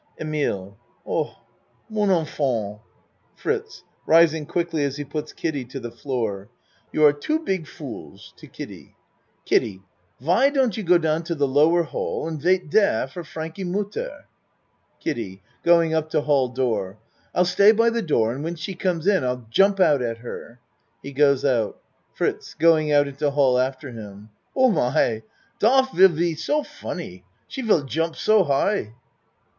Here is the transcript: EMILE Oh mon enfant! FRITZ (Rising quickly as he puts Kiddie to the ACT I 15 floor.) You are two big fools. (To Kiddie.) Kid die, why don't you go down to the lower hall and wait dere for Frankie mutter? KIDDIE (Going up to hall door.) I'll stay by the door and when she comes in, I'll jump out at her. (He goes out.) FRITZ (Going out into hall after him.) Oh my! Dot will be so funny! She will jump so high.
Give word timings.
EMILE 0.19 0.75
Oh 1.05 1.35
mon 1.87 2.09
enfant! 2.09 2.79
FRITZ 3.35 3.83
(Rising 4.07 4.47
quickly 4.47 4.83
as 4.83 4.95
he 4.95 5.03
puts 5.05 5.31
Kiddie 5.31 5.63
to 5.65 5.79
the 5.79 5.89
ACT 5.89 5.93
I 5.93 5.97
15 5.97 6.01
floor.) 6.03 6.49
You 6.91 7.05
are 7.05 7.13
two 7.13 7.37
big 7.37 7.67
fools. 7.67 8.33
(To 8.37 8.47
Kiddie.) 8.47 8.95
Kid 9.45 9.61
die, 9.61 9.79
why 10.17 10.49
don't 10.49 10.75
you 10.75 10.81
go 10.81 10.97
down 10.97 11.21
to 11.25 11.35
the 11.35 11.47
lower 11.47 11.83
hall 11.83 12.27
and 12.27 12.41
wait 12.43 12.71
dere 12.71 13.05
for 13.05 13.23
Frankie 13.23 13.63
mutter? 13.63 14.25
KIDDIE 15.03 15.43
(Going 15.61 15.93
up 15.93 16.09
to 16.09 16.21
hall 16.21 16.47
door.) 16.47 16.97
I'll 17.35 17.45
stay 17.45 17.71
by 17.71 17.91
the 17.91 18.01
door 18.01 18.31
and 18.33 18.43
when 18.43 18.55
she 18.55 18.73
comes 18.73 19.05
in, 19.05 19.23
I'll 19.23 19.45
jump 19.51 19.79
out 19.79 20.01
at 20.01 20.17
her. 20.17 20.59
(He 21.03 21.11
goes 21.13 21.45
out.) 21.45 21.79
FRITZ 22.15 22.55
(Going 22.55 22.91
out 22.91 23.07
into 23.07 23.29
hall 23.29 23.59
after 23.59 23.91
him.) 23.91 24.31
Oh 24.55 24.71
my! 24.71 25.21
Dot 25.59 25.93
will 25.93 26.09
be 26.09 26.33
so 26.33 26.63
funny! 26.63 27.23
She 27.47 27.61
will 27.61 27.83
jump 27.83 28.15
so 28.15 28.43
high. 28.43 28.95